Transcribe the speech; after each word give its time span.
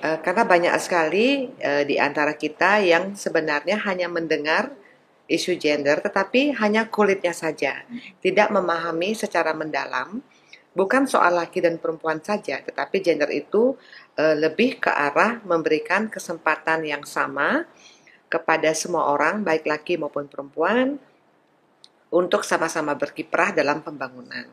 Uh, 0.00 0.16
karena 0.24 0.48
banyak 0.48 0.72
sekali 0.80 1.52
uh, 1.60 1.84
di 1.84 2.00
antara 2.00 2.32
kita 2.32 2.80
yang 2.80 3.12
sebenarnya 3.12 3.76
hanya 3.84 4.08
mendengar 4.08 4.72
isu 5.28 5.60
gender, 5.60 6.00
tetapi 6.00 6.56
hanya 6.56 6.88
kulitnya 6.88 7.36
saja, 7.36 7.84
tidak 8.24 8.48
memahami 8.48 9.12
secara 9.12 9.52
mendalam. 9.52 10.24
Bukan 10.70 11.04
soal 11.04 11.36
laki 11.36 11.60
dan 11.60 11.76
perempuan 11.76 12.22
saja, 12.24 12.62
tetapi 12.64 13.02
gender 13.04 13.28
itu 13.28 13.76
uh, 14.16 14.36
lebih 14.38 14.80
ke 14.80 14.88
arah 14.88 15.42
memberikan 15.44 16.08
kesempatan 16.08 16.86
yang 16.86 17.04
sama 17.04 17.68
kepada 18.30 18.72
semua 18.72 19.10
orang, 19.10 19.42
baik 19.42 19.66
laki 19.66 19.98
maupun 19.98 20.30
perempuan, 20.30 20.96
untuk 22.10 22.42
sama-sama 22.42 22.94
berkiprah 22.96 23.52
dalam 23.54 23.82
pembangunan. 23.82 24.48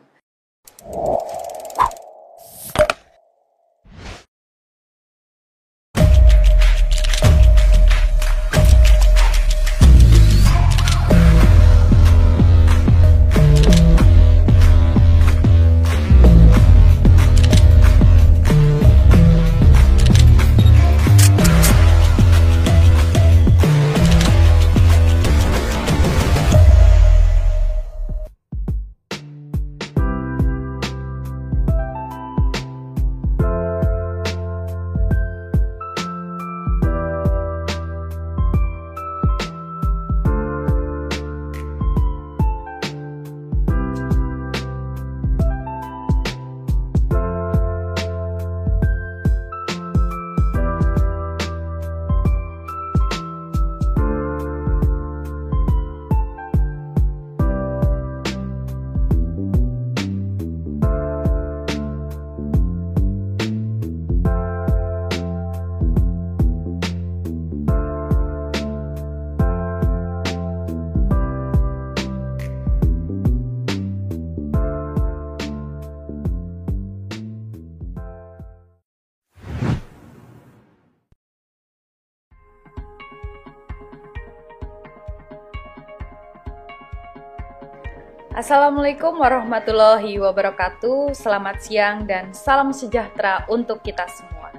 Assalamualaikum 88.38 89.18
warahmatullahi 89.18 90.22
wabarakatuh. 90.22 91.10
Selamat 91.18 91.58
siang 91.58 92.06
dan 92.06 92.30
salam 92.38 92.70
sejahtera 92.70 93.42
untuk 93.50 93.82
kita 93.82 94.06
semua. 94.14 94.54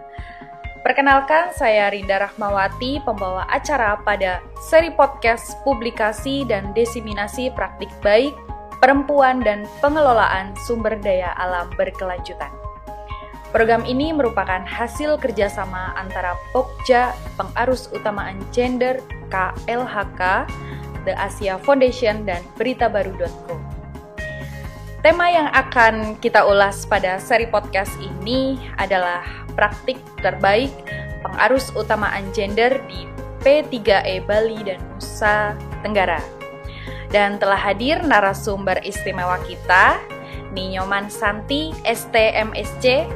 Perkenalkan, 0.82 1.54
saya 1.54 1.86
Rinda 1.86 2.26
Rahmawati, 2.26 2.98
pembawa 3.06 3.46
acara 3.46 3.94
pada 4.02 4.42
seri 4.66 4.90
podcast 4.90 5.54
publikasi 5.62 6.42
dan 6.42 6.74
desiminasi 6.74 7.54
praktik 7.54 7.86
baik 8.02 8.34
perempuan 8.82 9.46
dan 9.46 9.62
pengelolaan 9.78 10.58
sumber 10.66 10.98
daya 10.98 11.30
alam 11.38 11.70
berkelanjutan. 11.78 12.50
Program 13.54 13.86
ini 13.86 14.10
merupakan 14.10 14.66
hasil 14.66 15.22
kerjasama 15.22 15.94
antara 15.94 16.34
Pokja, 16.50 17.14
Pengarus 17.38 17.86
Utamaan 17.94 18.42
Gender, 18.50 18.98
KLHK, 19.30 20.50
The 21.06 21.14
Asia 21.14 21.62
Foundation, 21.62 22.26
dan 22.26 22.42
beritabaru.co. 22.58 23.67
Tema 25.08 25.32
yang 25.32 25.48
akan 25.56 26.20
kita 26.20 26.44
ulas 26.44 26.84
pada 26.84 27.16
seri 27.16 27.48
podcast 27.48 27.96
ini 27.96 28.60
adalah 28.76 29.24
praktik 29.56 29.96
terbaik 30.20 30.68
pengarus 31.24 31.72
utamaan 31.72 32.28
gender 32.36 32.76
di 32.84 33.08
P3E 33.40 34.20
Bali 34.28 34.60
dan 34.68 34.76
Nusa 34.92 35.56
Tenggara. 35.80 36.20
Dan 37.08 37.40
telah 37.40 37.56
hadir 37.56 38.04
narasumber 38.04 38.84
istimewa 38.84 39.40
kita, 39.48 39.96
Ninyoman 40.52 41.08
Santi, 41.08 41.72
STMSC, 41.88 43.08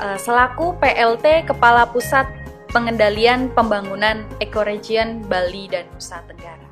eh, 0.00 0.16
selaku 0.16 0.80
PLT 0.80 1.44
Kepala 1.44 1.84
Pusat 1.92 2.24
Pengendalian 2.72 3.52
Pembangunan 3.52 4.24
Ekoregion 4.40 5.20
Bali 5.28 5.68
dan 5.68 5.84
Nusa 5.92 6.24
Tenggara. 6.24 6.63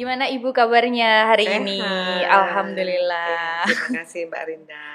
Gimana 0.00 0.32
Ibu 0.32 0.56
kabarnya 0.56 1.28
hari 1.28 1.44
Sehat. 1.44 1.60
ini? 1.60 1.84
Alhamdulillah. 2.24 3.68
Ya, 3.68 3.68
terima 3.68 4.00
kasih 4.00 4.32
Mbak 4.32 4.42
Rinda. 4.48 4.88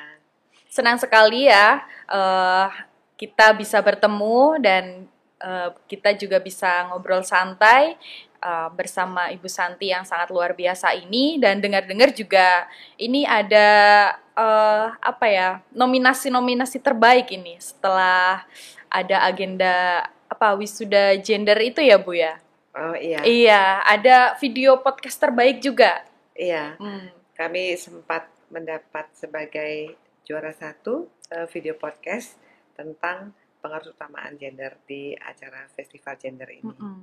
Senang 0.66 0.98
sekali 0.98 1.46
ya 1.46 1.86
uh, 2.10 2.74
kita 3.14 3.54
bisa 3.54 3.78
bertemu 3.86 4.58
dan 4.66 5.06
uh, 5.46 5.78
kita 5.86 6.18
juga 6.18 6.42
bisa 6.42 6.90
ngobrol 6.90 7.22
santai 7.22 8.02
uh, 8.42 8.74
bersama 8.74 9.30
Ibu 9.30 9.46
Santi 9.46 9.94
yang 9.94 10.10
sangat 10.10 10.34
luar 10.34 10.58
biasa 10.58 10.98
ini 10.98 11.38
dan 11.38 11.62
dengar-dengar 11.62 12.10
juga 12.10 12.66
ini 12.98 13.30
ada 13.30 14.10
uh, 14.34 14.90
apa 15.06 15.26
ya 15.30 15.50
nominasi-nominasi 15.70 16.82
terbaik 16.82 17.30
ini 17.30 17.62
setelah 17.62 18.42
ada 18.90 19.22
agenda 19.22 20.10
apa 20.26 20.58
wisuda 20.58 21.14
gender 21.22 21.62
itu 21.62 21.86
ya 21.86 22.02
Bu 22.02 22.18
ya? 22.18 22.42
Oh 22.76 22.96
iya. 23.00 23.24
Iya, 23.24 23.64
ada 23.88 24.36
video 24.36 24.84
podcast 24.84 25.16
terbaik 25.16 25.64
juga. 25.64 26.04
Iya. 26.36 26.76
Hmm. 26.76 27.08
Kami 27.32 27.80
sempat 27.80 28.28
mendapat 28.52 29.08
sebagai 29.16 29.96
juara 30.28 30.52
satu 30.52 31.08
uh, 31.32 31.48
video 31.48 31.80
podcast 31.80 32.36
tentang 32.76 33.32
pengaruh 33.64 33.96
utamaan 33.96 34.36
gender 34.36 34.76
di 34.84 35.16
acara 35.16 35.72
festival 35.72 36.20
gender 36.20 36.50
ini. 36.52 36.68
Mm 36.68 36.76
-hmm. 36.76 36.98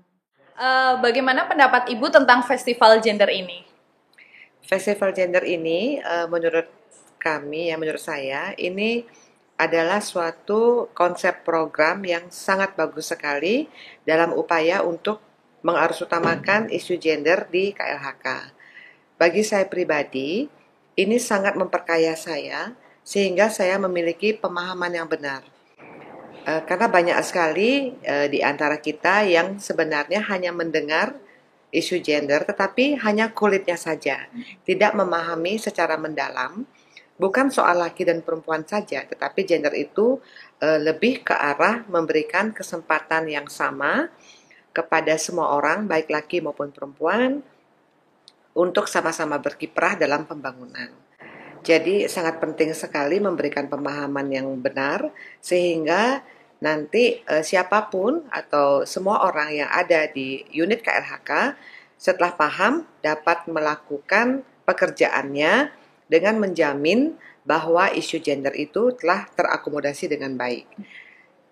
uh, 0.61 0.95
bagaimana 1.01 1.49
pendapat 1.49 1.89
ibu 1.91 2.07
tentang 2.13 2.45
festival 2.45 3.01
gender 3.01 3.33
ini? 3.33 3.65
Festival 4.63 5.11
gender 5.11 5.43
ini, 5.43 5.99
uh, 5.99 6.29
menurut 6.31 6.69
kami, 7.19 7.73
ya 7.73 7.81
menurut 7.81 7.99
saya, 7.99 8.55
ini 8.61 9.03
adalah 9.59 9.99
suatu 9.99 10.91
konsep 10.95 11.43
program 11.43 12.03
yang 12.07 12.31
sangat 12.31 12.79
bagus 12.79 13.11
sekali 13.11 13.67
dalam 14.07 14.35
upaya 14.35 14.87
untuk 14.87 15.32
mengarusutamakan 15.63 16.69
isu 16.71 16.99
gender 16.99 17.47
di 17.49 17.71
KLHK. 17.73 18.27
Bagi 19.17 19.43
saya 19.47 19.67
pribadi, 19.71 20.51
ini 20.99 21.17
sangat 21.17 21.55
memperkaya 21.55 22.19
saya 22.19 22.75
sehingga 23.03 23.51
saya 23.51 23.79
memiliki 23.79 24.35
pemahaman 24.35 24.93
yang 24.93 25.09
benar. 25.09 25.47
E, 26.43 26.53
karena 26.67 26.87
banyak 26.91 27.19
sekali 27.23 27.95
e, 28.03 28.15
di 28.31 28.43
antara 28.43 28.79
kita 28.79 29.27
yang 29.27 29.59
sebenarnya 29.63 30.27
hanya 30.27 30.51
mendengar 30.51 31.15
isu 31.73 32.05
gender 32.05 32.45
tetapi 32.45 33.01
hanya 33.01 33.33
kulitnya 33.33 33.79
saja, 33.79 34.29
tidak 34.67 34.93
memahami 34.93 35.57
secara 35.57 35.97
mendalam 35.97 36.67
bukan 37.17 37.55
soal 37.55 37.79
laki 37.79 38.03
dan 38.03 38.19
perempuan 38.21 38.67
saja, 38.67 39.07
tetapi 39.07 39.47
gender 39.47 39.73
itu 39.79 40.19
e, 40.59 40.67
lebih 40.83 41.23
ke 41.23 41.33
arah 41.33 41.87
memberikan 41.87 42.51
kesempatan 42.51 43.31
yang 43.31 43.47
sama 43.47 44.11
kepada 44.73 45.15
semua 45.21 45.53
orang, 45.55 45.85
baik 45.85 46.09
laki 46.09 46.41
maupun 46.41 46.73
perempuan, 46.73 47.45
untuk 48.53 48.89
sama-sama 48.89 49.41
berkiprah 49.41 49.97
dalam 49.97 50.29
pembangunan. 50.29 50.93
Jadi 51.63 52.11
sangat 52.11 52.43
penting 52.43 52.75
sekali 52.75 53.23
memberikan 53.23 53.71
pemahaman 53.71 54.27
yang 54.35 54.51
benar 54.59 55.15
sehingga 55.39 56.27
nanti 56.59 57.23
eh, 57.23 57.45
siapa 57.47 57.87
pun 57.87 58.27
atau 58.35 58.83
semua 58.83 59.23
orang 59.23 59.63
yang 59.63 59.71
ada 59.71 60.11
di 60.11 60.43
unit 60.51 60.83
KLHK 60.83 61.55
setelah 61.95 62.35
paham 62.35 62.83
dapat 62.99 63.47
melakukan 63.47 64.43
pekerjaannya 64.67 65.71
dengan 66.11 66.35
menjamin 66.43 67.15
bahwa 67.47 67.91
isu 67.95 68.19
gender 68.19 68.55
itu 68.59 68.95
telah 68.99 69.27
terakomodasi 69.35 70.11
dengan 70.11 70.35
baik. 70.35 70.67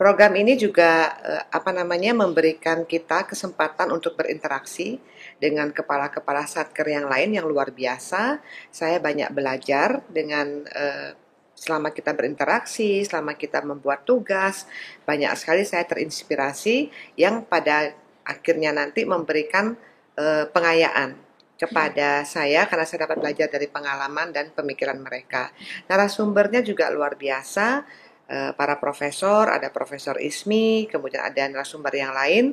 Program 0.00 0.32
ini 0.32 0.56
juga 0.56 1.12
eh, 1.20 1.44
apa 1.52 1.76
namanya 1.76 2.16
memberikan 2.16 2.88
kita 2.88 3.28
kesempatan 3.28 3.92
untuk 3.92 4.16
berinteraksi 4.16 4.96
dengan 5.36 5.68
kepala-kepala 5.76 6.48
satker 6.48 6.88
yang 6.88 7.04
lain 7.04 7.36
yang 7.36 7.44
luar 7.44 7.68
biasa. 7.68 8.40
Saya 8.72 8.96
banyak 8.96 9.28
belajar 9.28 10.00
dengan 10.08 10.64
uh, 10.64 11.12
selama 11.52 11.92
kita 11.92 12.16
berinteraksi, 12.16 13.04
selama 13.04 13.36
kita 13.36 13.60
membuat 13.60 14.08
tugas, 14.08 14.64
banyak 15.04 15.28
sekali 15.36 15.68
saya 15.68 15.84
terinspirasi 15.84 16.88
yang 17.20 17.44
pada 17.44 17.92
akhirnya 18.24 18.72
nanti 18.72 19.04
memberikan 19.04 19.76
uh, 20.16 20.48
pengayaan 20.48 21.12
kepada 21.60 22.24
saya 22.24 22.64
karena 22.64 22.88
saya 22.88 23.04
dapat 23.04 23.20
belajar 23.20 23.52
dari 23.52 23.68
pengalaman 23.68 24.32
dan 24.32 24.48
pemikiran 24.56 24.96
mereka. 24.96 25.52
Narasumbernya 25.92 26.64
juga 26.64 26.88
luar 26.88 27.20
biasa, 27.20 27.84
uh, 28.30 28.52
para 28.54 28.78
profesor, 28.78 29.50
ada 29.50 29.68
Profesor 29.74 30.16
Ismi, 30.16 30.86
kemudian 30.86 31.26
ada 31.26 31.42
narasumber 31.50 31.92
yang 31.92 32.14
lain 32.14 32.44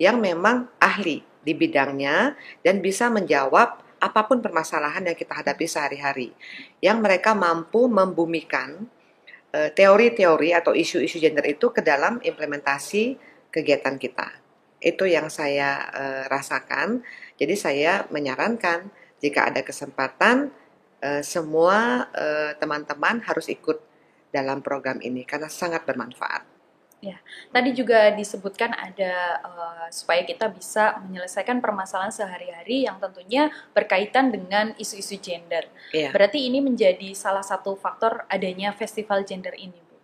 yang 0.00 0.16
memang 0.18 0.66
ahli 0.80 1.20
di 1.44 1.52
bidangnya 1.52 2.34
dan 2.64 2.80
bisa 2.80 3.12
menjawab 3.12 3.84
apa 4.00 4.20
pun 4.24 4.40
permasalahan 4.40 5.12
yang 5.12 5.16
kita 5.16 5.44
hadapi 5.44 5.68
sehari-hari. 5.68 6.32
Yang 6.80 6.98
mereka 7.04 7.36
mampu 7.36 7.84
membumikan 7.84 8.88
eh, 9.52 9.68
teori-teori 9.76 10.56
atau 10.56 10.72
isu-isu 10.72 11.20
gender 11.20 11.44
itu 11.44 11.68
ke 11.68 11.84
dalam 11.84 12.16
implementasi 12.24 13.20
kegiatan 13.52 14.00
kita. 14.00 14.40
Itu 14.80 15.04
yang 15.04 15.28
saya 15.28 15.92
uh, 15.92 16.24
rasakan. 16.32 17.04
Jadi 17.36 17.52
saya 17.52 18.08
menyarankan 18.08 18.88
jika 19.20 19.52
ada 19.52 19.60
kesempatan 19.60 20.48
semua 21.24 22.08
teman-teman 22.60 23.24
harus 23.24 23.48
ikut 23.48 23.89
dalam 24.30 24.62
program 24.62 24.98
ini 25.02 25.26
karena 25.26 25.50
sangat 25.50 25.84
bermanfaat. 25.86 26.50
Ya, 27.00 27.16
tadi 27.48 27.72
juga 27.72 28.12
disebutkan 28.12 28.76
ada 28.76 29.40
uh, 29.40 29.88
supaya 29.88 30.20
kita 30.20 30.52
bisa 30.52 31.00
menyelesaikan 31.00 31.56
permasalahan 31.64 32.12
sehari-hari 32.12 32.84
yang 32.84 33.00
tentunya 33.00 33.48
berkaitan 33.72 34.28
dengan 34.28 34.76
isu-isu 34.76 35.16
gender. 35.16 35.64
Ya. 35.96 36.12
Berarti 36.12 36.44
ini 36.44 36.60
menjadi 36.60 37.16
salah 37.16 37.40
satu 37.40 37.72
faktor 37.72 38.28
adanya 38.28 38.76
festival 38.76 39.24
gender 39.24 39.56
ini, 39.56 39.80
Bu. 39.80 39.96
Uh, 39.96 40.00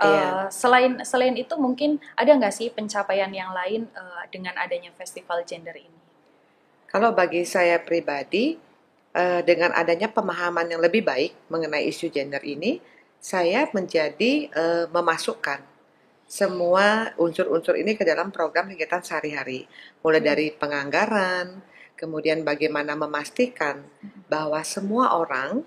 ya. 0.00 0.24
Selain 0.48 0.96
selain 1.04 1.36
itu 1.36 1.60
mungkin 1.60 2.00
ada 2.16 2.32
nggak 2.32 2.56
sih 2.56 2.72
pencapaian 2.72 3.28
yang 3.28 3.52
lain 3.52 3.92
uh, 3.92 4.24
dengan 4.32 4.56
adanya 4.56 4.96
festival 4.96 5.44
gender 5.44 5.76
ini? 5.76 6.00
Kalau 6.88 7.12
bagi 7.12 7.44
saya 7.44 7.76
pribadi, 7.84 8.56
uh, 9.12 9.44
dengan 9.44 9.76
adanya 9.76 10.08
pemahaman 10.08 10.72
yang 10.72 10.80
lebih 10.80 11.04
baik 11.04 11.36
mengenai 11.52 11.84
isu 11.84 12.08
gender 12.08 12.40
ini, 12.40 12.80
saya 13.24 13.64
menjadi 13.72 14.52
uh, 14.52 14.84
memasukkan 14.92 15.64
semua 16.28 17.16
unsur-unsur 17.16 17.80
ini 17.80 17.96
ke 17.96 18.04
dalam 18.04 18.28
program 18.28 18.68
kegiatan 18.68 19.00
sehari-hari, 19.00 19.64
mulai 20.04 20.20
hmm. 20.20 20.28
dari 20.28 20.46
penganggaran, 20.52 21.64
kemudian 21.96 22.44
bagaimana 22.44 22.92
memastikan 22.92 23.80
bahwa 24.28 24.60
semua 24.60 25.16
orang 25.16 25.64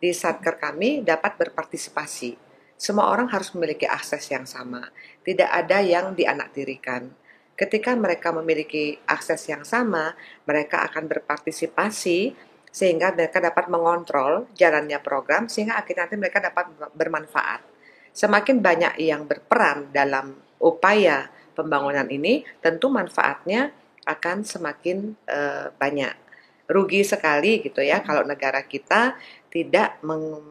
di 0.00 0.08
satker 0.16 0.56
kami 0.56 1.04
dapat 1.04 1.36
berpartisipasi. 1.36 2.40
Semua 2.76 3.12
orang 3.12 3.28
harus 3.28 3.52
memiliki 3.52 3.84
akses 3.88 4.28
yang 4.32 4.48
sama, 4.48 4.88
tidak 5.20 5.52
ada 5.52 5.84
yang 5.84 6.16
dianaktirikan. 6.16 7.12
Ketika 7.56 7.96
mereka 7.96 8.36
memiliki 8.36 9.00
akses 9.08 9.48
yang 9.48 9.64
sama, 9.64 10.12
mereka 10.44 10.84
akan 10.84 11.08
berpartisipasi 11.08 12.36
sehingga 12.76 13.16
mereka 13.16 13.40
dapat 13.40 13.72
mengontrol 13.72 14.52
jalannya 14.52 15.00
program 15.00 15.48
sehingga 15.48 15.80
akhirnya 15.80 16.04
nanti 16.04 16.16
mereka 16.20 16.44
dapat 16.44 16.68
bermanfaat 16.92 17.76
Semakin 18.16 18.64
banyak 18.64 18.96
yang 18.96 19.28
berperan 19.28 19.92
dalam 19.92 20.40
upaya 20.56 21.28
pembangunan 21.52 22.08
ini, 22.08 22.48
tentu 22.64 22.88
manfaatnya 22.88 23.76
akan 24.08 24.40
semakin 24.40 25.12
uh, 25.28 25.68
banyak. 25.76 26.16
Rugi 26.64 27.04
sekali 27.04 27.60
gitu 27.60 27.84
ya 27.84 28.00
kalau 28.00 28.24
negara 28.24 28.64
kita 28.64 29.20
tidak 29.52 30.00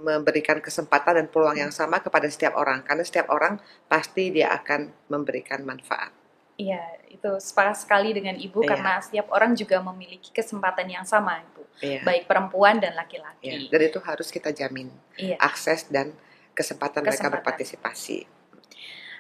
memberikan 0.05 0.61
kesempatan 0.61 1.19
dan 1.19 1.27
peluang 1.27 1.57
yang 1.59 1.73
sama 1.73 1.99
kepada 1.99 2.29
setiap 2.31 2.55
orang 2.55 2.85
karena 2.87 3.03
setiap 3.03 3.27
orang 3.33 3.59
pasti 3.89 4.29
dia 4.29 4.53
akan 4.53 5.11
memberikan 5.11 5.65
manfaat. 5.65 6.13
Iya, 6.55 6.83
itu 7.11 7.29
sepakat 7.43 7.83
sekali 7.83 8.15
dengan 8.15 8.39
Ibu 8.39 8.63
iya. 8.63 8.69
karena 8.71 8.93
setiap 9.03 9.27
orang 9.35 9.51
juga 9.59 9.83
memiliki 9.83 10.31
kesempatan 10.31 10.87
yang 10.87 11.03
sama, 11.03 11.43
Ibu. 11.43 11.63
Iya. 11.83 11.99
Baik 12.07 12.23
perempuan 12.31 12.79
dan 12.79 12.95
laki-laki. 12.95 13.67
Iya. 13.67 13.71
Dan 13.71 13.81
itu 13.83 13.99
harus 13.99 14.27
kita 14.31 14.55
jamin. 14.55 14.87
Iya. 15.19 15.35
Akses 15.43 15.91
dan 15.91 16.15
kesempatan, 16.55 17.03
kesempatan. 17.03 17.11
mereka 17.11 17.27
berpartisipasi. 17.27 18.23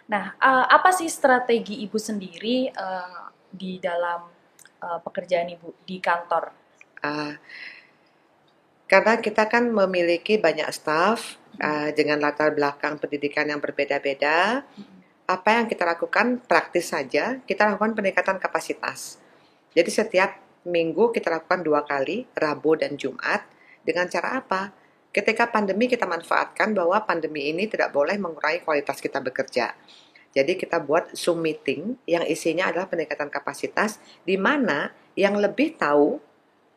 Nah, 0.07 0.37
uh, 0.39 0.65
apa 0.69 0.93
sih 0.95 1.09
strategi 1.11 1.81
ibu 1.81 1.97
sendiri 1.97 2.71
uh, 2.71 3.27
di 3.49 3.81
dalam 3.81 4.29
uh, 4.79 4.99
pekerjaan 5.03 5.49
ibu 5.51 5.75
di 5.83 5.97
kantor? 5.99 6.53
Uh, 7.03 7.35
karena 8.85 9.17
kita 9.17 9.49
kan 9.49 9.65
memiliki 9.65 10.37
banyak 10.37 10.69
staff 10.69 11.41
uh, 11.57 11.89
dengan 11.91 12.21
latar 12.21 12.53
belakang 12.53 13.01
pendidikan 13.01 13.49
yang 13.49 13.57
berbeda-beda. 13.57 14.61
Apa 15.25 15.57
yang 15.57 15.65
kita 15.65 15.85
lakukan 15.85 16.41
praktis 16.45 16.93
saja, 16.93 17.41
kita 17.49 17.65
lakukan 17.65 17.97
peningkatan 17.97 18.37
kapasitas. 18.37 19.17
Jadi 19.73 19.89
setiap 19.89 20.37
minggu 20.65 21.13
kita 21.13 21.33
lakukan 21.33 21.65
dua 21.65 21.81
kali, 21.85 22.29
Rabu 22.37 22.77
dan 22.77 22.97
Jumat. 22.97 23.45
Dengan 23.85 24.09
cara 24.09 24.41
apa? 24.41 24.73
Ketika 25.09 25.47
pandemi 25.49 25.87
kita 25.87 26.03
manfaatkan 26.05 26.75
bahwa 26.75 26.99
pandemi 27.07 27.49
ini 27.49 27.65
tidak 27.71 27.95
boleh 27.95 28.19
mengurangi 28.19 28.61
kualitas 28.61 28.99
kita 28.99 29.23
bekerja. 29.23 29.71
Jadi 30.35 30.59
kita 30.59 30.83
buat 30.83 31.15
Zoom 31.15 31.47
meeting 31.47 31.95
yang 32.03 32.27
isinya 32.27 32.67
adalah 32.67 32.91
peningkatan 32.91 33.31
kapasitas 33.31 34.03
di 34.27 34.35
mana 34.35 34.91
yang 35.15 35.39
lebih 35.39 35.79
tahu 35.79 36.19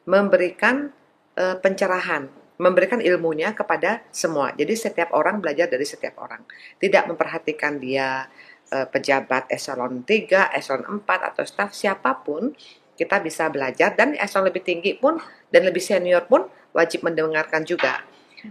memberikan 0.07 0.95
e, 1.35 1.59
pencerahan, 1.59 2.31
memberikan 2.59 2.99
ilmunya 2.99 3.55
kepada 3.55 4.03
semua. 4.11 4.51
Jadi 4.53 4.75
setiap 4.75 5.15
orang 5.15 5.39
belajar 5.39 5.71
dari 5.71 5.87
setiap 5.87 6.19
orang. 6.19 6.43
Tidak 6.77 7.07
memperhatikan 7.07 7.79
dia 7.79 8.27
e, 8.67 8.85
pejabat 8.91 9.47
eselon 9.49 10.03
3, 10.03 10.59
eselon 10.59 11.07
4 11.07 11.31
atau 11.33 11.47
staf 11.47 11.71
siapa 11.71 12.19
pun, 12.27 12.51
kita 12.99 13.23
bisa 13.23 13.47
belajar 13.47 13.95
dan 13.95 14.19
eselon 14.19 14.51
lebih 14.51 14.67
tinggi 14.67 14.99
pun 14.99 15.23
dan 15.55 15.71
lebih 15.71 15.79
senior 15.79 16.27
pun 16.27 16.51
wajib 16.75 17.07
mendengarkan 17.07 17.63
juga. 17.63 18.03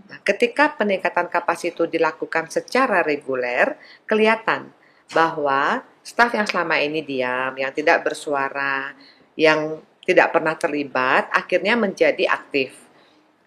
Nah, 0.08 0.20
ketika 0.24 0.76
peningkatan 0.76 1.28
kapasitas 1.28 1.76
itu 1.76 1.84
dilakukan 1.88 2.48
secara 2.48 3.04
reguler, 3.04 3.76
kelihatan 4.08 4.72
bahwa 5.12 5.84
staf 6.04 6.32
yang 6.36 6.48
selama 6.48 6.80
ini 6.80 7.04
diam, 7.04 7.56
yang 7.56 7.72
tidak 7.76 8.04
bersuara, 8.08 8.96
yang 9.36 9.80
tidak 10.08 10.32
pernah 10.32 10.56
terlibat, 10.56 11.28
akhirnya 11.36 11.76
menjadi 11.76 12.32
aktif. 12.32 12.87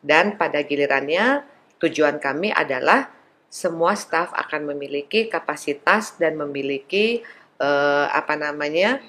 Dan 0.01 0.41
pada 0.41 0.65
gilirannya, 0.65 1.45
tujuan 1.81 2.17
kami 2.21 2.53
adalah 2.53 3.13
semua 3.51 3.99
staf 3.99 4.31
akan 4.33 4.73
memiliki 4.73 5.27
kapasitas 5.27 6.17
dan 6.17 6.39
memiliki 6.39 7.21
eh, 7.59 8.07
apa 8.09 8.39
namanya 8.39 9.03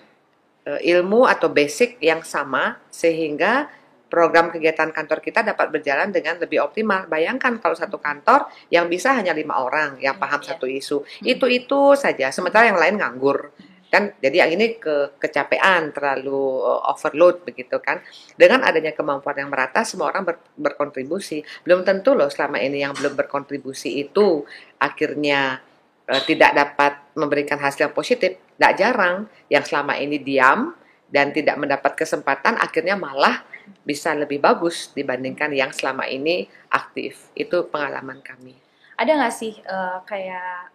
eh, 0.66 0.82
ilmu 0.92 1.30
atau 1.30 1.48
basic 1.48 2.02
yang 2.02 2.26
sama 2.26 2.82
sehingga 2.90 3.70
program 4.12 4.52
kegiatan 4.52 4.92
kantor 4.92 5.24
kita 5.24 5.40
dapat 5.40 5.72
berjalan 5.72 6.12
dengan 6.12 6.36
lebih 6.36 6.60
optimal. 6.60 7.08
Bayangkan 7.08 7.56
kalau 7.64 7.78
satu 7.80 7.96
kantor 7.96 8.52
yang 8.68 8.92
bisa 8.92 9.16
hanya 9.16 9.32
lima 9.32 9.64
orang 9.64 9.96
yang 10.04 10.20
paham 10.20 10.44
yeah. 10.44 10.50
satu 10.52 10.68
isu, 10.68 11.08
hmm. 11.08 11.32
itu 11.32 11.46
itu 11.48 11.96
saja. 11.96 12.28
Sementara 12.36 12.68
yang 12.68 12.82
lain 12.82 13.00
nganggur 13.00 13.56
kan. 13.92 14.16
Jadi 14.24 14.40
yang 14.40 14.52
ini 14.56 14.80
ke 14.80 15.20
kecapean, 15.20 15.92
terlalu 15.92 16.64
uh, 16.64 16.88
overload 16.88 17.44
begitu 17.44 17.76
kan. 17.84 18.00
Dengan 18.40 18.64
adanya 18.64 18.96
kemampuan 18.96 19.36
yang 19.36 19.52
merata, 19.52 19.84
semua 19.84 20.10
orang 20.10 20.24
ber, 20.24 20.36
berkontribusi. 20.56 21.44
Belum 21.68 21.84
tentu 21.84 22.16
loh 22.16 22.32
selama 22.32 22.58
ini 22.64 22.82
yang 22.82 22.96
belum 22.96 23.20
berkontribusi 23.20 24.00
itu 24.00 24.48
akhirnya 24.80 25.60
uh, 26.08 26.22
tidak 26.24 26.56
dapat 26.56 26.94
memberikan 27.20 27.60
hasil 27.60 27.92
yang 27.92 27.94
positif. 27.94 28.40
Tidak 28.56 28.74
jarang 28.80 29.28
yang 29.52 29.68
selama 29.68 30.00
ini 30.00 30.24
diam 30.24 30.72
dan 31.12 31.36
tidak 31.36 31.60
mendapat 31.60 32.00
kesempatan, 32.00 32.56
akhirnya 32.56 32.96
malah 32.96 33.44
bisa 33.84 34.16
lebih 34.16 34.40
bagus 34.40 34.96
dibandingkan 34.96 35.52
yang 35.52 35.76
selama 35.76 36.08
ini 36.08 36.48
aktif. 36.72 37.28
Itu 37.36 37.68
pengalaman 37.68 38.24
kami. 38.24 38.56
Ada 38.96 39.20
nggak 39.20 39.36
sih 39.36 39.60
uh, 39.66 40.00
kayak 40.08 40.72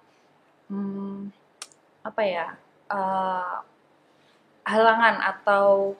hmm, 0.68 1.30
apa 2.04 2.22
ya 2.26 2.46
uh, 2.90 3.62
halangan 4.66 5.22
atau 5.22 5.94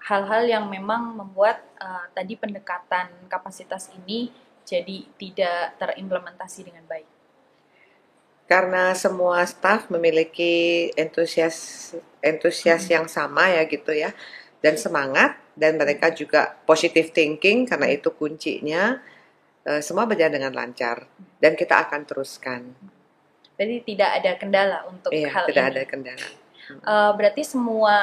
hal-hal 0.00 0.42
yang 0.48 0.64
memang 0.72 1.12
membuat 1.12 1.60
uh, 1.76 2.08
tadi 2.16 2.38
pendekatan 2.38 3.12
kapasitas 3.28 3.92
ini 3.92 4.32
jadi 4.64 5.04
tidak 5.20 5.76
terimplementasi 5.80 6.64
dengan 6.64 6.84
baik? 6.88 7.08
Karena 8.48 8.96
semua 8.96 9.44
staff 9.44 9.92
memiliki 9.92 10.88
entusias 10.96 11.92
entusias 12.24 12.88
hmm. 12.88 12.92
yang 12.96 13.06
sama 13.08 13.52
ya 13.52 13.68
gitu 13.68 13.92
ya 13.92 14.16
dan 14.64 14.80
semangat 14.80 15.36
dan 15.52 15.76
mereka 15.76 16.08
juga 16.10 16.56
positive 16.64 17.12
thinking 17.12 17.68
karena 17.68 17.92
itu 17.92 18.08
kuncinya 18.16 18.96
uh, 19.68 19.80
semua 19.84 20.08
berjalan 20.08 20.40
dengan 20.40 20.52
lancar 20.56 21.04
dan 21.38 21.52
kita 21.52 21.84
akan 21.84 22.08
teruskan. 22.08 22.72
Jadi 23.58 23.74
tidak 23.82 24.10
ada 24.22 24.32
kendala 24.38 24.78
untuk 24.86 25.10
iya, 25.10 25.34
hal 25.34 25.44
tidak 25.50 25.64
ini. 25.66 25.72
ada 25.74 25.82
kendala. 25.84 26.28
Uh, 26.84 27.10
berarti 27.16 27.42
semua 27.42 27.96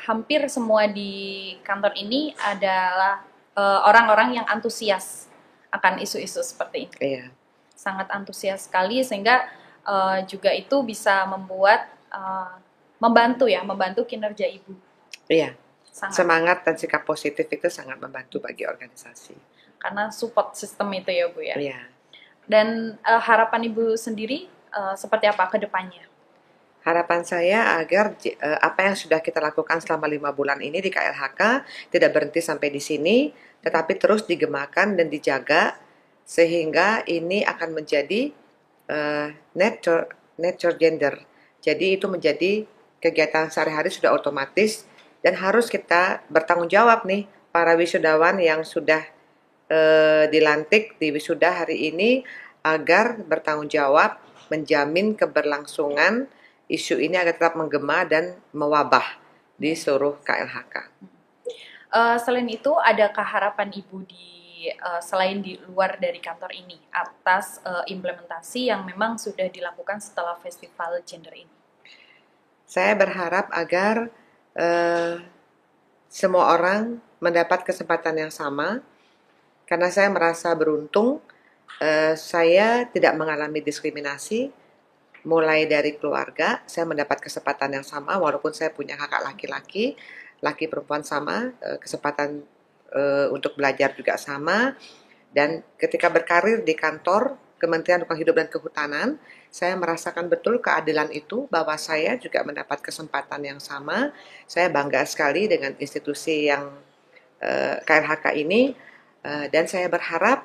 hampir 0.00 0.40
semua 0.48 0.88
di 0.88 1.54
kantor 1.66 1.98
ini 1.98 2.30
adalah 2.38 3.20
eh, 3.58 3.80
orang-orang 3.90 4.28
uh, 4.30 4.34
yang 4.40 4.46
antusias 4.46 5.26
akan 5.74 5.98
isu-isu 6.00 6.40
seperti 6.40 6.88
ini. 6.88 6.96
Iya. 7.02 7.26
sangat 7.74 8.08
antusias 8.16 8.64
sekali 8.64 9.04
sehingga 9.04 9.44
uh, 9.84 10.24
juga 10.24 10.54
itu 10.56 10.80
bisa 10.86 11.28
membuat 11.28 11.84
uh, 12.08 12.56
membantu 12.96 13.44
ya, 13.44 13.60
membantu 13.60 14.08
kinerja 14.08 14.48
ibu. 14.48 14.72
Iya. 15.28 15.52
Sangat. 15.94 16.14
Semangat 16.16 16.58
dan 16.64 16.74
sikap 16.74 17.06
positif 17.06 17.46
itu 17.46 17.68
sangat 17.70 18.00
membantu 18.00 18.42
bagi 18.42 18.64
organisasi. 18.66 19.36
Karena 19.78 20.08
support 20.10 20.56
sistem 20.56 20.90
itu 20.96 21.12
ya 21.12 21.28
Bu 21.28 21.44
ya. 21.44 21.54
Iya. 21.54 21.80
Dan 22.48 22.98
uh, 23.04 23.20
harapan 23.20 23.68
Ibu 23.68 23.94
sendiri 23.94 24.50
uh, 24.74 24.94
seperti 24.98 25.30
apa 25.30 25.46
ke 25.48 25.62
depannya? 25.62 26.04
Harapan 26.84 27.24
saya 27.24 27.80
agar 27.80 28.12
uh, 28.12 28.58
apa 28.60 28.92
yang 28.92 28.96
sudah 28.98 29.24
kita 29.24 29.40
lakukan 29.40 29.80
selama 29.80 30.04
lima 30.04 30.30
bulan 30.34 30.60
ini 30.60 30.84
di 30.84 30.92
KLHK 30.92 31.64
tidak 31.88 32.10
berhenti 32.12 32.44
sampai 32.44 32.68
di 32.68 32.82
sini, 32.82 33.32
tetapi 33.64 33.96
terus 33.96 34.28
digemakan 34.28 34.98
dan 34.98 35.08
dijaga 35.08 35.80
sehingga 36.28 37.04
ini 37.08 37.40
akan 37.44 37.70
menjadi 37.72 38.32
uh, 38.92 39.32
nature 39.56 40.12
nature 40.36 40.76
gender. 40.76 41.14
Jadi 41.64 41.96
itu 41.96 42.04
menjadi 42.10 42.68
kegiatan 43.00 43.48
sehari-hari 43.48 43.88
sudah 43.88 44.12
otomatis 44.12 44.84
dan 45.24 45.36
harus 45.40 45.72
kita 45.72 46.20
bertanggung 46.28 46.68
jawab 46.68 47.08
nih 47.08 47.24
para 47.48 47.72
wisudawan 47.76 48.36
yang 48.40 48.60
sudah 48.60 49.04
uh, 49.72 50.24
dilantik 50.28 50.96
di 51.00 51.12
wisuda 51.12 51.64
hari 51.64 51.92
ini 51.92 52.24
agar 52.64 53.20
bertanggung 53.20 53.68
jawab 53.68 54.23
menjamin 54.52 55.16
keberlangsungan 55.16 56.28
isu 56.68 57.00
ini 57.00 57.20
agar 57.20 57.36
tetap 57.36 57.54
menggema 57.56 58.08
dan 58.08 58.40
mewabah 58.56 59.20
di 59.60 59.76
seluruh 59.76 60.20
KLHK. 60.24 60.74
Uh, 61.94 62.18
selain 62.18 62.48
itu, 62.50 62.74
adakah 62.74 63.22
harapan 63.22 63.70
Ibu 63.70 64.02
di 64.02 64.66
uh, 64.82 64.98
selain 64.98 65.38
di 65.38 65.54
luar 65.70 66.00
dari 66.00 66.18
kantor 66.18 66.50
ini 66.50 66.74
atas 66.90 67.62
uh, 67.62 67.86
implementasi 67.86 68.72
yang 68.72 68.82
memang 68.82 69.14
sudah 69.20 69.46
dilakukan 69.46 70.02
setelah 70.02 70.34
festival 70.42 70.98
gender 71.06 71.30
ini? 71.36 71.54
Saya 72.66 72.98
berharap 72.98 73.52
agar 73.54 74.10
uh, 74.58 75.22
semua 76.10 76.56
orang 76.56 76.98
mendapat 77.22 77.62
kesempatan 77.62 78.26
yang 78.26 78.32
sama, 78.34 78.82
karena 79.70 79.88
saya 79.92 80.10
merasa 80.10 80.50
beruntung. 80.56 81.22
Uh, 81.74 82.14
saya 82.14 82.86
tidak 82.86 83.18
mengalami 83.18 83.58
diskriminasi, 83.58 84.52
mulai 85.24 85.64
dari 85.64 85.96
keluarga 85.96 86.60
saya 86.68 86.84
mendapat 86.84 87.18
kesempatan 87.18 87.80
yang 87.80 87.84
sama 87.84 88.20
walaupun 88.20 88.52
saya 88.52 88.70
punya 88.70 88.94
kakak 88.94 89.24
laki-laki 89.24 89.96
laki 90.44 90.68
perempuan 90.68 91.00
sama 91.00 91.56
eh, 91.64 91.80
kesempatan 91.80 92.44
uh, 92.92 93.32
untuk 93.32 93.56
belajar 93.56 93.96
juga 93.96 94.20
sama. 94.20 94.76
Dan 95.32 95.64
ketika 95.80 96.12
berkarir 96.12 96.60
di 96.62 96.76
kantor 96.76 97.40
Kementerian 97.56 98.04
Lingkungan 98.04 98.20
Hidup 98.20 98.36
dan 98.36 98.48
Kehutanan 98.52 99.08
saya 99.48 99.72
merasakan 99.72 100.28
betul 100.28 100.60
keadilan 100.60 101.08
itu 101.16 101.48
bahwa 101.48 101.72
saya 101.80 102.20
juga 102.20 102.44
mendapat 102.44 102.84
kesempatan 102.84 103.40
yang 103.40 103.56
sama. 103.56 104.12
Saya 104.44 104.68
bangga 104.68 105.00
sekali 105.08 105.48
dengan 105.48 105.72
institusi 105.80 106.52
yang 106.52 106.76
eh, 107.40 107.80
KLHK 107.80 108.36
ini 108.36 108.76
dan 109.24 109.64
saya 109.64 109.88
berharap 109.88 110.44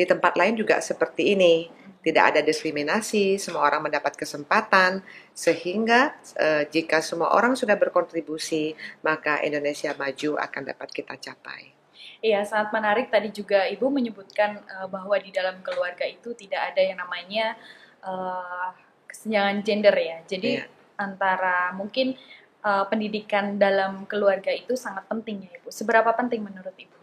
di 0.00 0.08
tempat 0.08 0.32
lain 0.40 0.56
juga 0.56 0.80
seperti 0.80 1.36
ini 1.36 1.68
tidak 2.00 2.32
ada 2.32 2.40
diskriminasi, 2.40 3.36
semua 3.36 3.68
orang 3.68 3.84
mendapat 3.84 4.16
kesempatan, 4.16 5.04
sehingga 5.36 6.16
uh, 6.40 6.64
jika 6.64 7.04
semua 7.04 7.36
orang 7.36 7.52
sudah 7.52 7.76
berkontribusi, 7.76 8.72
maka 9.04 9.44
Indonesia 9.44 9.92
maju 9.92 10.40
akan 10.40 10.62
dapat 10.64 10.88
kita 10.96 11.20
capai. 11.20 11.76
Iya, 12.24 12.44
sangat 12.48 12.72
menarik. 12.72 13.12
Tadi 13.12 13.28
juga 13.32 13.68
Ibu 13.68 13.92
menyebutkan 13.92 14.64
uh, 14.64 14.88
bahwa 14.88 15.12
di 15.20 15.28
dalam 15.28 15.60
keluarga 15.60 16.08
itu 16.08 16.32
tidak 16.32 16.72
ada 16.72 16.80
yang 16.80 16.96
namanya 16.96 17.56
uh, 18.00 18.72
kesenjangan 19.04 19.60
gender 19.60 19.92
ya. 19.92 20.24
Jadi 20.24 20.56
iya. 20.56 20.68
antara 20.96 21.76
mungkin 21.76 22.16
uh, 22.64 22.88
pendidikan 22.88 23.60
dalam 23.60 24.08
keluarga 24.08 24.52
itu 24.56 24.72
sangat 24.72 25.04
penting 25.04 25.48
ya 25.48 25.52
Ibu. 25.60 25.68
Seberapa 25.68 26.08
penting 26.16 26.40
menurut 26.40 26.72
Ibu? 26.72 26.96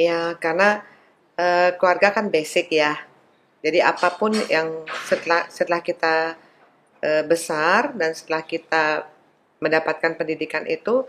Ya, 0.00 0.32
karena 0.40 0.80
uh, 1.38 1.70
keluarga 1.78 2.10
kan 2.10 2.28
basic 2.28 2.68
ya 2.74 3.08
jadi 3.58 3.82
apa 3.82 4.14
pun 4.14 4.30
yang 4.46 4.86
setelah 5.10 5.50
setelah 5.50 5.82
kita 5.82 6.38
e, 7.02 7.26
besar 7.26 7.90
dan 7.98 8.14
setelah 8.14 8.46
kita 8.46 9.10
mendapatkan 9.58 10.14
pendidikan 10.14 10.62
itu, 10.70 11.02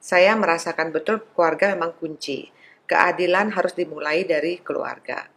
saya 0.00 0.32
merasakan 0.32 0.88
betul 0.88 1.20
keluarga 1.36 1.76
memang 1.76 1.92
kunci. 2.00 2.48
Keadilan 2.88 3.52
harus 3.52 3.76
dimulai 3.76 4.24
dari 4.24 4.64
keluarga. 4.64 5.28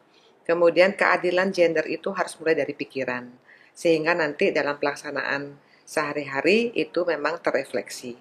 Kemudian 0.47 0.95
keadilan 0.95 1.51
gender 1.51 1.83
itu 1.91 2.15
harus 2.15 2.39
mulai 2.39 2.55
dari 2.55 2.71
pikiran. 2.71 3.27
Sehingga 3.75 4.15
nanti 4.15 4.55
dalam 4.55 4.79
pelaksanaan 4.79 5.59
sehari-hari 5.83 6.71
itu 6.79 7.03
memang 7.03 7.43
terrefleksi. 7.43 8.15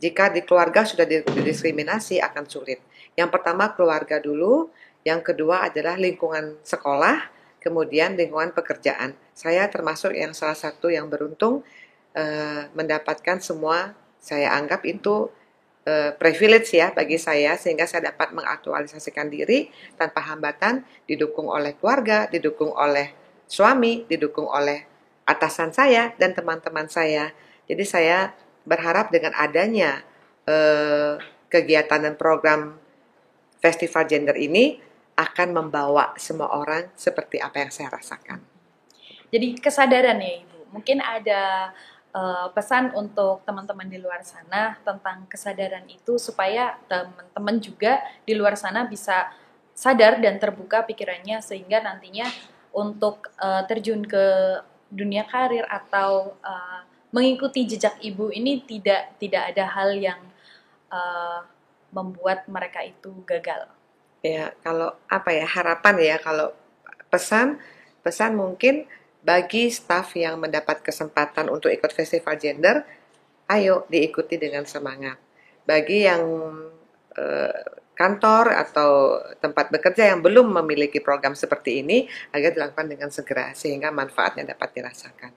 Jika 0.00 0.32
di 0.32 0.40
keluarga 0.40 0.88
sudah 0.88 1.04
didiskriminasi 1.04 2.24
akan 2.24 2.44
sulit. 2.48 2.80
Yang 3.12 3.30
pertama 3.36 3.76
keluarga 3.76 4.16
dulu, 4.16 4.72
yang 5.04 5.20
kedua 5.20 5.68
adalah 5.68 6.00
lingkungan 6.00 6.56
sekolah, 6.64 7.28
kemudian 7.60 8.16
lingkungan 8.16 8.56
pekerjaan. 8.56 9.12
Saya 9.36 9.68
termasuk 9.68 10.16
yang 10.16 10.32
salah 10.32 10.56
satu 10.56 10.88
yang 10.88 11.12
beruntung 11.12 11.60
uh, 12.16 12.62
mendapatkan 12.72 13.38
semua 13.44 13.92
saya 14.16 14.56
anggap 14.56 14.80
itu 14.88 15.28
uh, 15.84 16.10
privilege 16.16 16.72
ya 16.72 16.96
bagi 16.96 17.20
saya 17.20 17.60
sehingga 17.60 17.84
saya 17.84 18.08
dapat 18.08 18.32
mengaktualisasikan 18.32 19.28
diri 19.28 19.68
tanpa 20.00 20.24
hambatan 20.24 20.88
didukung 21.04 21.52
oleh 21.52 21.76
keluarga, 21.76 22.24
didukung 22.32 22.72
oleh 22.72 23.12
suami, 23.44 24.08
didukung 24.08 24.48
oleh 24.48 24.88
atasan 25.28 25.76
saya 25.76 26.16
dan 26.16 26.32
teman-teman 26.32 26.88
saya. 26.88 27.36
Jadi 27.68 27.84
saya 27.84 28.32
berharap 28.64 29.12
dengan 29.12 29.36
adanya 29.36 30.00
uh, 30.48 31.20
kegiatan 31.52 32.00
dan 32.00 32.16
program 32.16 32.80
festival 33.60 34.08
gender 34.08 34.36
ini 34.36 34.80
akan 35.14 35.48
membawa 35.54 36.14
semua 36.18 36.50
orang 36.50 36.90
seperti 36.98 37.38
apa 37.38 37.62
yang 37.62 37.70
saya 37.70 37.90
rasakan. 37.90 38.42
Jadi 39.30 39.58
kesadaran 39.58 40.18
ya 40.18 40.42
Ibu, 40.42 40.58
mungkin 40.74 40.98
ada 41.02 41.74
uh, 42.14 42.46
pesan 42.54 42.94
untuk 42.94 43.42
teman-teman 43.42 43.90
di 43.90 43.98
luar 43.98 44.22
sana 44.22 44.78
tentang 44.86 45.26
kesadaran 45.26 45.86
itu 45.90 46.18
supaya 46.18 46.78
teman-teman 46.86 47.58
juga 47.58 48.02
di 48.22 48.34
luar 48.34 48.54
sana 48.54 48.86
bisa 48.86 49.30
sadar 49.74 50.22
dan 50.22 50.38
terbuka 50.38 50.86
pikirannya 50.86 51.42
sehingga 51.42 51.82
nantinya 51.82 52.30
untuk 52.70 53.30
uh, 53.42 53.66
terjun 53.66 54.06
ke 54.06 54.24
dunia 54.86 55.26
karir 55.26 55.66
atau 55.66 56.38
uh, 56.38 56.80
mengikuti 57.10 57.66
jejak 57.66 57.98
ibu 58.02 58.30
ini 58.30 58.62
tidak 58.62 59.18
tidak 59.18 59.50
ada 59.50 59.66
hal 59.66 59.90
yang 59.94 60.22
uh, 60.94 61.42
membuat 61.90 62.46
mereka 62.46 62.82
itu 62.86 63.10
gagal 63.26 63.73
ya 64.24 64.56
kalau 64.64 64.88
apa 65.12 65.36
ya 65.36 65.44
harapan 65.44 65.94
ya 66.00 66.16
kalau 66.16 66.48
pesan 67.12 67.60
pesan 68.00 68.40
mungkin 68.40 68.88
bagi 69.20 69.68
staff 69.68 70.16
yang 70.16 70.40
mendapat 70.40 70.80
kesempatan 70.80 71.52
untuk 71.52 71.68
ikut 71.68 71.92
festival 71.92 72.40
gender 72.40 72.88
ayo 73.52 73.84
diikuti 73.92 74.40
dengan 74.40 74.64
semangat 74.64 75.20
bagi 75.68 76.08
yang 76.08 76.24
eh, 77.12 77.64
kantor 77.94 78.50
atau 78.50 79.22
tempat 79.38 79.70
bekerja 79.70 80.10
yang 80.16 80.20
belum 80.20 80.50
memiliki 80.50 80.98
program 80.98 81.38
seperti 81.38 81.84
ini 81.84 82.10
agar 82.34 82.50
dilakukan 82.52 82.90
dengan 82.90 83.08
segera 83.12 83.54
sehingga 83.54 83.94
manfaatnya 83.94 84.56
dapat 84.56 84.74
dirasakan. 84.74 85.32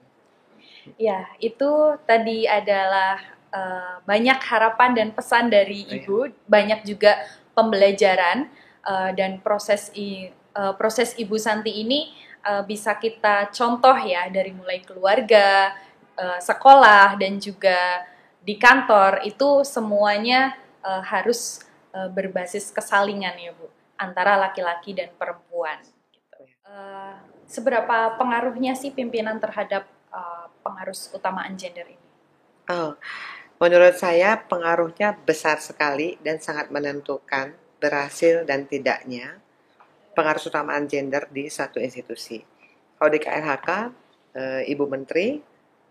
Ya, 0.98 1.28
itu 1.38 1.94
tadi 2.02 2.50
adalah 2.50 3.20
uh, 3.54 4.02
banyak 4.02 4.40
harapan 4.42 4.90
dan 4.96 5.08
pesan 5.14 5.52
dari 5.52 5.86
oh, 5.86 5.94
Ibu, 5.94 6.18
ya. 6.26 6.32
banyak 6.50 6.80
juga 6.82 7.12
pembelajaran 7.54 8.50
uh, 8.84 9.10
dan 9.14 9.42
proses 9.42 9.90
i, 9.96 10.30
uh, 10.54 10.74
proses 10.74 11.14
Ibu 11.16 11.38
Santi 11.38 11.82
ini 11.82 12.12
uh, 12.46 12.62
bisa 12.62 12.98
kita 12.98 13.50
contoh 13.50 13.94
ya 14.02 14.26
dari 14.28 14.54
mulai 14.54 14.82
keluarga, 14.82 15.74
uh, 16.18 16.38
sekolah 16.42 17.18
dan 17.18 17.38
juga 17.38 18.04
di 18.42 18.56
kantor 18.56 19.26
itu 19.26 19.66
semuanya 19.66 20.56
uh, 20.82 21.02
harus 21.02 21.62
uh, 21.92 22.08
berbasis 22.08 22.70
kesalingan 22.70 23.34
ya 23.38 23.52
Bu 23.52 23.68
antara 23.98 24.38
laki-laki 24.38 24.94
dan 24.94 25.10
perempuan. 25.18 25.82
Gitu. 26.14 26.40
Uh, 26.62 27.18
seberapa 27.50 28.14
pengaruhnya 28.14 28.78
sih 28.78 28.94
pimpinan 28.94 29.42
terhadap 29.42 29.90
uh, 30.14 30.46
pengaruh 30.62 30.94
utamaan 31.12 31.58
gender 31.58 31.84
ini? 31.84 32.06
Oh, 32.68 32.94
menurut 33.58 33.98
saya 33.98 34.38
pengaruhnya 34.38 35.18
besar 35.26 35.58
sekali 35.58 36.20
dan 36.22 36.38
sangat 36.38 36.70
menentukan 36.70 37.56
berhasil 37.78 38.42
dan 38.44 38.66
tidaknya 38.66 39.38
pengaruh 40.14 40.42
utamaan 40.42 40.90
gender 40.90 41.30
di 41.30 41.46
satu 41.46 41.78
institusi. 41.78 42.42
Kalau 42.98 43.10
di 43.10 43.22
KLHK, 43.22 43.70
e, 44.34 44.42
Ibu 44.74 44.84
Menteri 44.90 45.38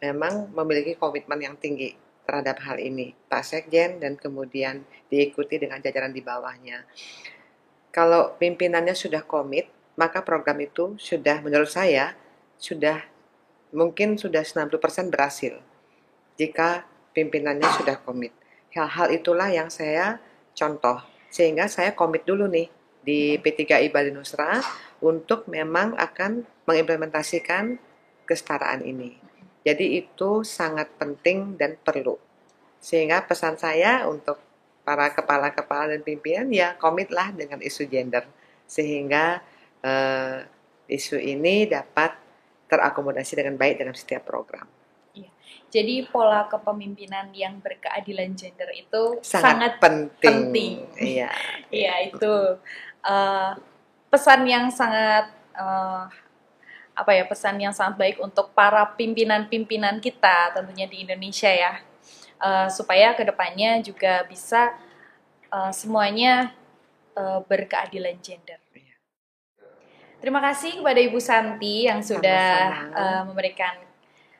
memang 0.03 0.51
memiliki 0.51 0.99
komitmen 0.99 1.39
yang 1.39 1.55
tinggi 1.55 1.95
terhadap 2.27 2.59
hal 2.67 2.75
ini, 2.75 3.15
Pak 3.31 3.43
Sekjen 3.47 4.03
dan 4.03 4.19
kemudian 4.19 4.83
diikuti 5.07 5.55
dengan 5.55 5.79
jajaran 5.79 6.11
di 6.11 6.19
bawahnya. 6.19 6.83
Kalau 7.95 8.35
pimpinannya 8.35 8.91
sudah 8.91 9.23
komit 9.23 9.71
maka 9.97 10.21
program 10.21 10.61
itu 10.61 10.93
sudah 11.01 11.41
menurut 11.41 11.67
saya 11.67 12.13
sudah 12.61 13.01
mungkin 13.73 14.15
sudah 14.15 14.45
90% 14.45 15.09
berhasil 15.09 15.57
jika 16.37 16.85
pimpinannya 17.17 17.65
sudah 17.81 17.97
komit. 18.05 18.31
Hal-hal 18.77 19.09
itulah 19.09 19.49
yang 19.49 19.73
saya 19.73 20.21
contoh 20.53 21.01
sehingga 21.31 21.67
saya 21.67 21.93
komit 21.93 22.23
dulu 22.23 22.47
nih 22.47 22.67
di 23.03 23.39
P3I 23.39 23.87
Bali 23.87 24.11
Nusra 24.11 24.59
untuk 24.99 25.47
memang 25.47 25.95
akan 25.95 26.43
mengimplementasikan 26.67 27.79
kesetaraan 28.27 28.83
ini. 28.83 29.15
Jadi 29.63 29.99
itu 29.99 30.43
sangat 30.43 30.91
penting 30.99 31.55
dan 31.55 31.79
perlu. 31.79 32.19
Sehingga 32.83 33.23
pesan 33.23 33.55
saya 33.55 34.07
untuk 34.07 34.39
para 34.87 35.11
kepala-kepala 35.11 35.91
dan 35.91 35.99
pimpinan 35.99 36.47
ya 36.47 36.79
komitlah 36.79 37.35
dengan 37.35 37.59
isu 37.59 37.91
gender 37.91 38.23
sehingga 38.63 39.43
uh, 39.83 40.39
isu 40.87 41.19
ini 41.19 41.67
dapat 41.67 42.15
terakomodasi 42.71 43.35
dengan 43.35 43.59
baik 43.59 43.83
dalam 43.83 43.91
setiap 43.91 44.23
program. 44.23 44.63
Iya. 45.67 45.67
Jadi 45.67 45.95
pola 46.07 46.47
kepemimpinan 46.47 47.31
yang 47.35 47.59
berkeadilan 47.59 48.31
gender 48.35 48.71
itu 48.71 49.19
sangat, 49.19 49.43
sangat 49.43 49.73
penting. 49.79 50.21
penting. 50.23 50.73
Iya. 50.95 51.29
Iya 51.67 51.93
itu 52.07 52.33
uh, 53.03 53.51
pesan 54.07 54.47
yang 54.47 54.71
sangat 54.71 55.27
uh, 55.59 56.07
apa 56.97 57.11
ya 57.13 57.27
pesan 57.27 57.59
yang 57.59 57.75
sangat 57.75 57.99
baik 57.99 58.17
untuk 58.23 58.55
para 58.55 58.81
pimpinan-pimpinan 58.95 59.99
kita 59.99 60.55
tentunya 60.55 60.87
di 60.87 61.03
Indonesia 61.03 61.51
ya 61.51 61.83
uh, 62.39 62.71
supaya 62.71 63.13
ke 63.13 63.27
depannya 63.27 63.83
juga 63.83 64.23
bisa 64.25 64.73
uh, 65.51 65.69
semuanya 65.75 66.55
uh, 67.19 67.43
berkeadilan 67.45 68.17
gender. 68.23 68.57
Terima 70.17 70.41
kasih 70.41 70.81
kepada 70.81 70.97
Ibu 70.97 71.21
Santi 71.21 71.85
yang 71.85 72.01
sudah 72.01 72.49
uh, 72.89 73.21
memberikan 73.29 73.77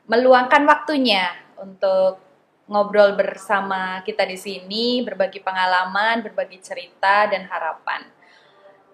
meluangkan 0.07 0.63
waktunya 0.63 1.35
untuk 1.59 2.19
ngobrol 2.67 3.15
bersama 3.15 4.03
kita 4.03 4.27
di 4.27 4.35
sini, 4.35 5.03
berbagi 5.03 5.39
pengalaman, 5.39 6.23
berbagi 6.23 6.59
cerita 6.59 7.27
dan 7.31 7.47
harapan. 7.47 8.03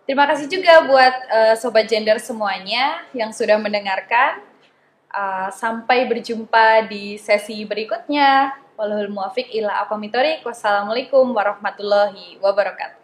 Terima 0.04 0.28
kasih 0.28 0.52
juga 0.52 0.84
buat 0.84 1.16
uh, 1.32 1.56
sobat 1.56 1.88
gender 1.88 2.20
semuanya 2.20 3.02
yang 3.16 3.32
sudah 3.32 3.56
mendengarkan. 3.58 4.44
Uh, 5.14 5.54
sampai 5.54 6.10
berjumpa 6.10 6.90
di 6.90 7.22
sesi 7.22 7.62
berikutnya. 7.70 8.58
Walhul 8.74 9.14
muafiq 9.14 9.46
ila 9.54 9.86
aqwamitorik. 9.86 10.42
Wassalamualaikum 10.42 11.30
warahmatullahi 11.38 12.42
wabarakatuh. 12.42 13.00